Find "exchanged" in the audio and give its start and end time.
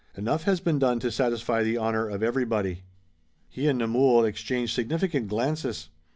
4.29-4.73